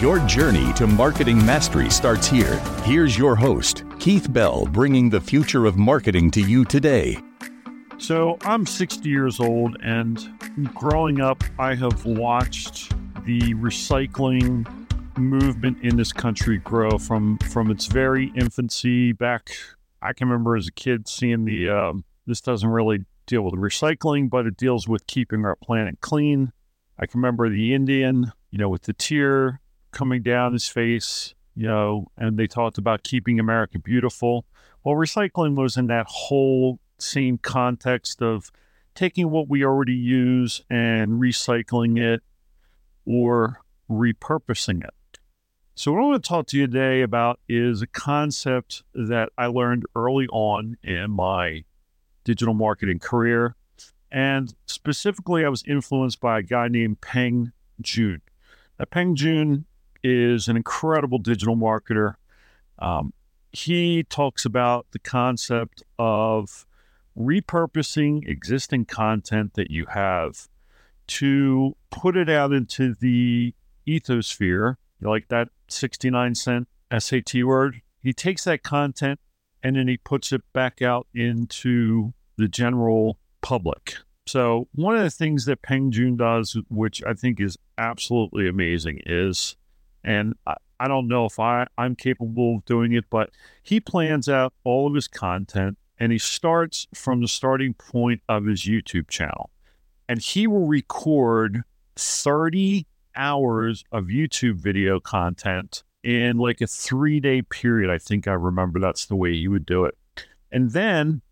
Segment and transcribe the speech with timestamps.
[0.00, 2.60] Your journey to marketing mastery starts here.
[2.84, 7.18] Here's your host, Keith Bell, bringing the future of marketing to you today.
[7.98, 10.24] So, I'm 60 years old, and
[10.72, 12.90] growing up, I have watched
[13.24, 14.64] the recycling
[15.18, 19.50] movement in this country grow from from its very infancy back.
[20.00, 24.30] I can remember as a kid seeing the um, this doesn't really deal with recycling,
[24.30, 26.52] but it deals with keeping our planet clean.
[27.00, 29.60] I can remember the Indian, you know, with the tear
[29.98, 34.46] coming down his face, you know, and they talked about keeping America beautiful.
[34.84, 38.52] Well, recycling was in that whole same context of
[38.94, 42.22] taking what we already use and recycling it
[43.04, 43.60] or
[43.90, 45.18] repurposing it.
[45.74, 49.46] So, what I want to talk to you today about is a concept that I
[49.46, 51.64] learned early on in my
[52.22, 53.56] digital marketing career.
[54.12, 58.22] And specifically, I was influenced by a guy named Peng Joon.
[58.78, 59.66] Now, Peng Joon
[60.02, 62.14] is an incredible digital marketer.
[62.78, 63.12] Um,
[63.52, 66.66] he talks about the concept of
[67.18, 70.48] repurposing existing content that you have
[71.06, 73.54] to put it out into the
[73.86, 77.80] ethosphere, like that 69 cent SAT word.
[78.02, 79.18] He takes that content
[79.62, 83.96] and then he puts it back out into the general public.
[84.26, 89.00] So, one of the things that Peng Joon does, which I think is absolutely amazing,
[89.06, 89.56] is
[90.04, 93.30] and I, I don't know if I, I'm capable of doing it, but
[93.62, 98.46] he plans out all of his content and he starts from the starting point of
[98.46, 99.50] his YouTube channel.
[100.08, 101.62] And he will record
[101.96, 102.86] 30
[103.16, 107.90] hours of YouTube video content in like a three day period.
[107.90, 109.96] I think I remember that's the way he would do it.
[110.52, 111.22] And then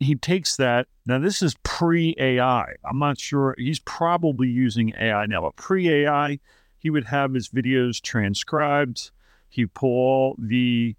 [0.00, 0.86] he takes that.
[1.06, 2.74] Now, this is pre AI.
[2.84, 3.54] I'm not sure.
[3.56, 6.38] He's probably using AI now, but pre AI,
[6.78, 9.10] he would have his videos transcribed.
[9.48, 10.94] He'd pull the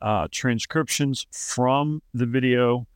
[0.00, 2.86] uh, transcriptions from the video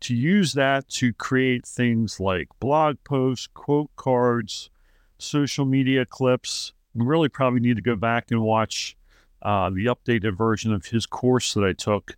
[0.00, 4.70] to use that to create things like blog posts, quote cards,
[5.18, 6.72] social media clips.
[6.94, 8.96] We really probably need to go back and watch
[9.42, 12.16] uh, the updated version of his course that I took.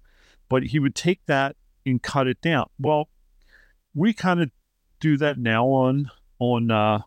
[0.49, 2.67] But he would take that and cut it down.
[2.79, 3.09] Well,
[3.95, 4.51] we kind of
[5.01, 7.01] do that now on on uh,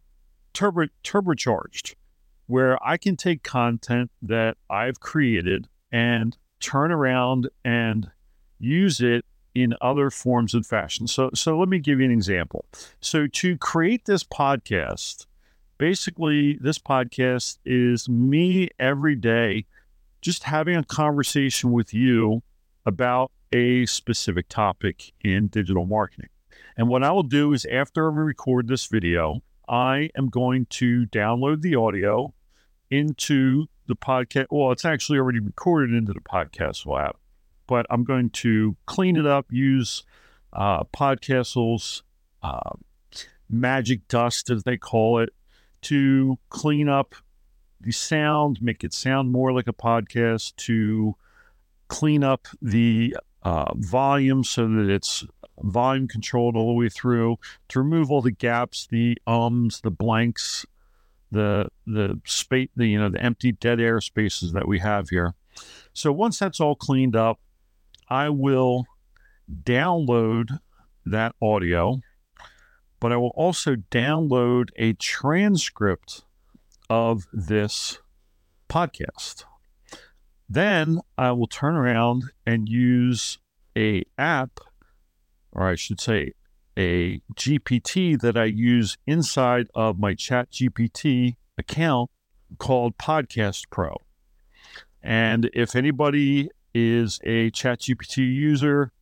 [0.53, 1.95] turbo turbocharged
[2.49, 8.09] where I can take content that I've created and turn around and
[8.57, 9.23] use it
[9.53, 11.05] in other forms and fashion.
[11.05, 12.65] So, so let me give you an example.
[13.01, 15.27] So, to create this podcast,
[15.77, 19.67] basically, this podcast is me every day
[20.19, 22.41] just having a conversation with you
[22.83, 26.29] about a specific topic in digital marketing.
[26.75, 31.05] And what I will do is after I record this video, I am going to
[31.05, 32.33] download the audio
[32.89, 34.47] into the podcast.
[34.49, 37.17] Well, it's actually already recorded into the podcast app,
[37.67, 40.03] but I'm going to clean it up, use
[40.53, 42.03] uh, Podcastle's
[42.41, 42.71] uh,
[43.49, 45.29] magic dust, as they call it,
[45.81, 47.15] to clean up
[47.81, 51.15] the sound, make it sound more like a podcast, to
[51.87, 55.25] clean up the uh, volume so that it's
[55.61, 57.37] volume controlled all the way through,
[57.69, 60.65] to remove all the gaps, the ums, the blanks,
[61.31, 65.35] the the space, the you know the empty dead air spaces that we have here.
[65.93, 67.39] So once that's all cleaned up,
[68.09, 68.85] I will
[69.63, 70.59] download
[71.05, 72.01] that audio,
[72.99, 76.23] but I will also download a transcript
[76.89, 77.99] of this
[78.69, 79.45] podcast.
[80.47, 83.37] Then I will turn around and use
[83.77, 84.59] a app,
[85.51, 86.33] or I should say
[86.79, 92.09] a GPT that I use inside of my Chat GPT account
[92.57, 93.97] called Podcast Pro.
[95.03, 98.93] And if anybody is a Chat GPT user,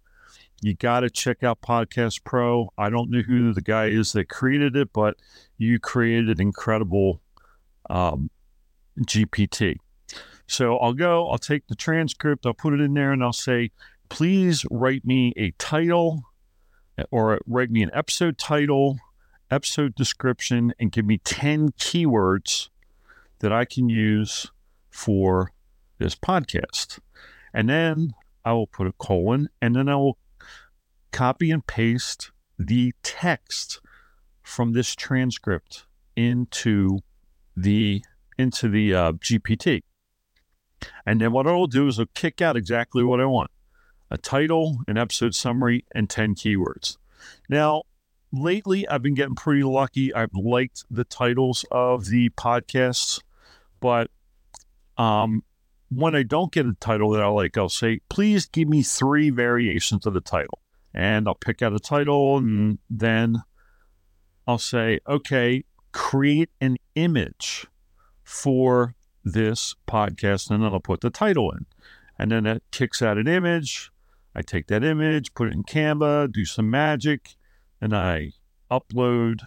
[0.64, 2.74] you got to check out Podcast Pro.
[2.80, 5.16] I don't know who the guy is that created it, but
[5.60, 7.22] you created incredible
[7.92, 8.32] um,
[9.02, 9.76] GPT.
[10.48, 13.70] So I'll go, I'll take the transcript, I'll put it in there, and I'll say,
[14.10, 16.24] please write me a title
[17.12, 18.98] or write me an episode title,
[19.52, 22.70] episode description, and give me 10 keywords
[23.40, 24.52] that I can use
[24.90, 25.52] for
[26.00, 27.00] this podcast.
[27.54, 28.14] And then
[28.44, 30.18] I will put a colon and then I will
[31.12, 33.80] copy and paste the text
[34.42, 35.86] from this transcript
[36.16, 37.00] into
[37.56, 38.04] the
[38.38, 39.82] into the uh, GPT.
[41.06, 43.50] And then what I'll do is I'll kick out exactly what I want
[44.10, 46.98] a title, an episode summary, and 10 keywords.
[47.50, 47.84] Now,
[48.32, 50.14] lately I've been getting pretty lucky.
[50.14, 53.22] I've liked the titles of the podcasts,
[53.80, 54.10] but
[54.98, 55.44] um,
[55.90, 59.30] when I don't get a title that I like, I'll say, please give me three
[59.30, 60.60] variations of the title.
[60.94, 63.44] And I'll pick out a title and then
[64.48, 67.68] I'll say, okay, create an image
[68.24, 70.50] for this podcast.
[70.50, 71.66] And then I'll put the title in.
[72.18, 73.92] And then it kicks out an image.
[74.38, 77.36] I take that image, put it in Canva, do some magic,
[77.82, 78.34] and I
[78.70, 79.40] upload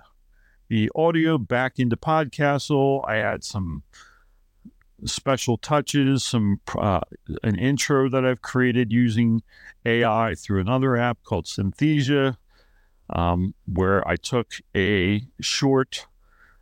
[0.69, 3.09] the audio back into Podcastle.
[3.09, 3.85] I add some
[5.05, 7.03] special touches, some uh,
[7.45, 9.43] an intro that I've created using
[9.87, 12.37] AI through another app called Synthesia,
[13.11, 16.09] um, where I took a short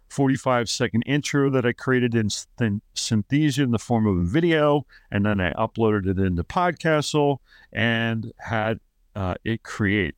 [0.09, 5.25] 45 second intro that I created in Synthesia in the form of a video, and
[5.27, 7.39] then I uploaded it into Podcastle
[7.73, 8.81] and had
[9.15, 10.15] uh, it create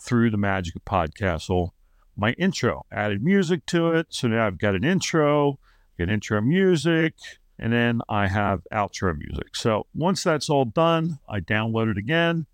[0.00, 1.70] through the magic of Podcastle
[2.18, 2.84] my intro.
[2.90, 5.58] Added music to it, so now I've got an intro,
[5.96, 7.14] get intro music,
[7.58, 9.54] and then I have outro music.
[9.54, 12.46] So once that's all done, I download it again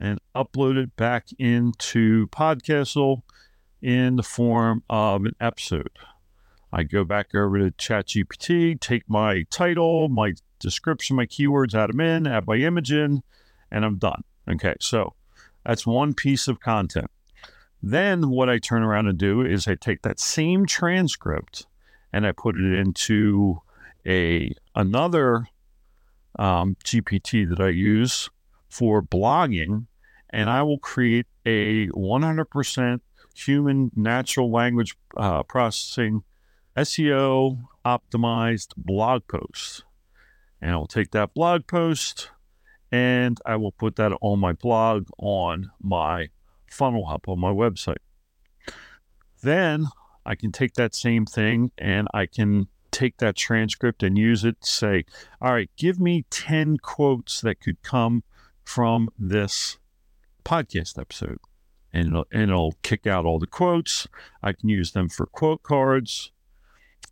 [0.00, 3.22] and upload it back into Podcastle
[3.80, 5.90] in the form of an episode.
[6.74, 12.00] I go back over to ChatGPT, take my title, my description, my keywords, add them
[12.00, 13.22] in, add my image in,
[13.70, 14.24] and I'm done.
[14.50, 15.14] Okay, so
[15.64, 17.12] that's one piece of content.
[17.80, 21.64] Then what I turn around and do is I take that same transcript
[22.12, 23.60] and I put it into
[24.04, 25.46] a another
[26.40, 28.28] um, GPT that I use
[28.68, 29.86] for blogging,
[30.30, 33.00] and I will create a 100%
[33.32, 36.24] human natural language uh, processing
[36.76, 39.84] SEO optimized blog post.
[40.60, 42.30] And I'll take that blog post
[42.90, 46.28] and I will put that on my blog on my
[46.70, 47.96] funnel hub on my website.
[49.42, 49.88] Then
[50.24, 54.64] I can take that same thing and I can take that transcript and use it,
[54.64, 55.04] say,
[55.40, 58.22] all right, give me 10 quotes that could come
[58.64, 59.78] from this
[60.44, 61.38] podcast episode.
[61.92, 64.06] And it'll, and it'll kick out all the quotes.
[64.42, 66.32] I can use them for quote cards.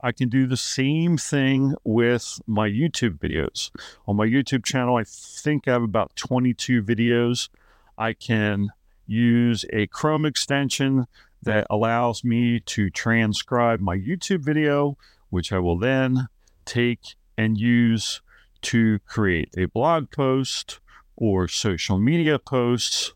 [0.02, 3.70] I can do the same thing with my YouTube videos.
[4.06, 7.48] On my YouTube channel, I think I have about 22 videos.
[7.96, 8.70] I can
[9.06, 11.06] use a Chrome extension
[11.42, 14.96] that allows me to transcribe my YouTube video
[15.32, 16.28] which I will then
[16.66, 18.20] take and use
[18.60, 20.78] to create a blog post
[21.16, 23.14] or social media posts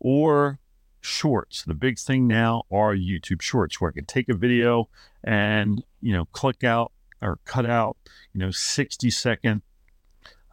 [0.00, 0.58] or
[1.00, 1.62] shorts.
[1.62, 4.88] The big thing now are YouTube shorts where I can take a video
[5.22, 7.96] and, you know, click out or cut out,
[8.32, 9.62] you know, 60 second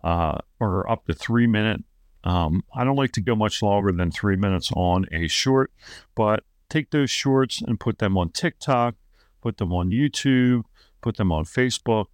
[0.04, 1.84] uh, or up to three minute.
[2.24, 5.72] Um, I don't like to go much longer than three minutes on a short,
[6.16, 8.96] but take those shorts and put them on TikTok,
[9.44, 10.64] put them on YouTube,
[11.02, 12.08] put them on Facebook,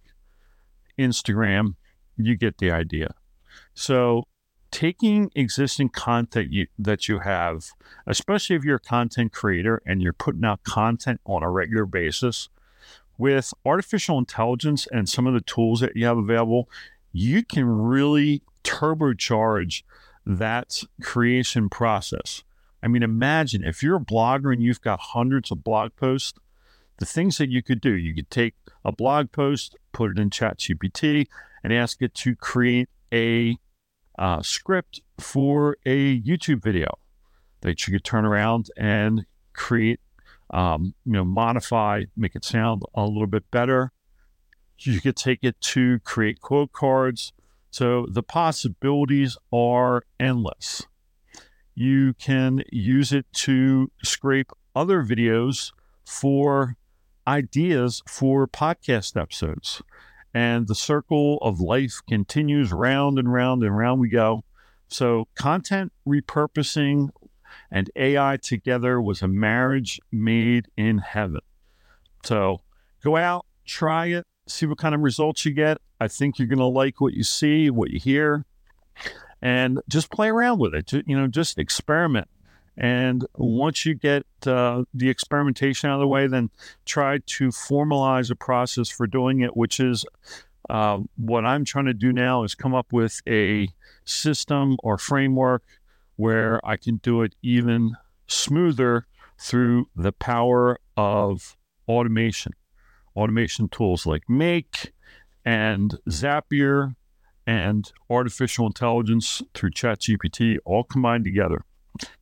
[0.98, 1.76] Instagram.
[2.18, 3.14] You get the idea.
[3.72, 4.24] So,
[4.70, 7.70] taking existing content you, that you have,
[8.06, 12.50] especially if you're a content creator and you're putting out content on a regular basis,
[13.20, 16.68] with artificial intelligence and some of the tools that you have available,
[17.12, 19.82] you can really turbocharge
[20.24, 22.42] that creation process.
[22.82, 26.38] I mean, imagine if you're a blogger and you've got hundreds of blog posts,
[26.96, 27.92] the things that you could do.
[27.92, 31.26] You could take a blog post, put it in ChatGPT,
[31.62, 33.56] and ask it to create a
[34.18, 36.98] uh, script for a YouTube video
[37.60, 40.00] that you could turn around and create,
[40.50, 43.92] um, you know, modify, make it sound a little bit better.
[44.78, 47.32] You could take it to create quote cards.
[47.70, 50.86] So the possibilities are endless.
[51.74, 55.72] You can use it to scrape other videos
[56.04, 56.76] for
[57.26, 59.82] ideas for podcast episodes.
[60.32, 64.44] And the circle of life continues round and round and round we go.
[64.88, 67.10] So, content repurposing
[67.70, 71.40] and AI together was a marriage made in heaven.
[72.24, 72.62] So,
[73.02, 75.78] go out, try it, see what kind of results you get.
[76.00, 78.44] I think you're going to like what you see, what you hear,
[79.42, 80.92] and just play around with it.
[81.06, 82.28] You know, just experiment.
[82.76, 86.50] And once you get uh, the experimentation out of the way, then
[86.86, 90.06] try to formalize a process for doing it, which is
[90.70, 93.68] uh, what I'm trying to do now is come up with a
[94.04, 95.62] system or framework
[96.20, 97.96] where I can do it even
[98.26, 99.06] smoother
[99.38, 101.56] through the power of
[101.88, 102.52] automation.
[103.16, 104.92] Automation tools like Make
[105.46, 106.94] and Zapier
[107.46, 111.64] and artificial intelligence through ChatGPT all combined together.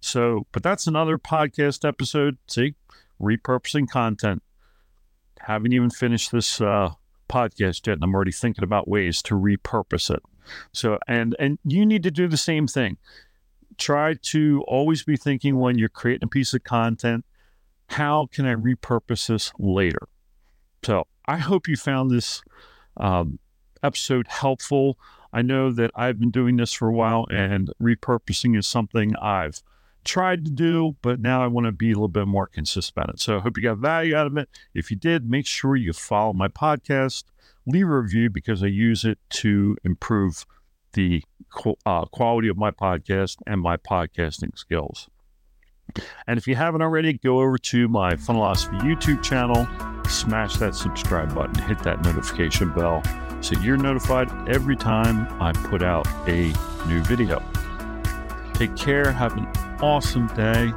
[0.00, 2.38] So, but that's another podcast episode.
[2.46, 2.76] See,
[3.20, 4.44] repurposing content.
[5.40, 6.90] Haven't even finished this uh,
[7.28, 10.22] podcast yet, and I'm already thinking about ways to repurpose it.
[10.72, 12.96] So, and and you need to do the same thing.
[13.78, 17.24] Try to always be thinking when you're creating a piece of content,
[17.86, 20.08] how can I repurpose this later?
[20.84, 22.42] So, I hope you found this
[22.96, 23.38] um,
[23.82, 24.98] episode helpful.
[25.32, 29.62] I know that I've been doing this for a while, and repurposing is something I've
[30.04, 33.14] tried to do, but now I want to be a little bit more consistent about
[33.14, 33.20] it.
[33.20, 34.48] So I hope you got value out of it.
[34.74, 37.24] If you did, make sure you follow my podcast,
[37.66, 40.46] leave a review because I use it to improve
[40.92, 41.22] the
[41.86, 45.08] uh, quality of my podcast and my podcasting skills.
[46.26, 49.66] And if you haven't already, go over to my Funnelosophy YouTube channel,
[50.08, 53.02] smash that subscribe button, hit that notification bell
[53.40, 56.52] so you're notified every time I put out a
[56.86, 57.42] new video.
[58.54, 59.46] Take care, have an
[59.80, 60.72] awesome day,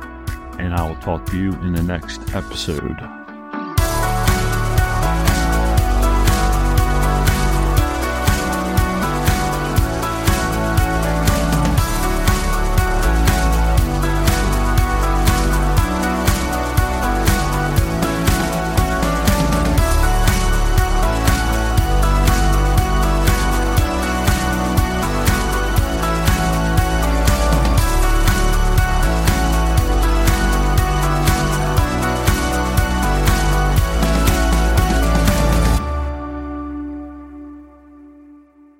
[0.59, 3.20] and I will talk to you in the next episode.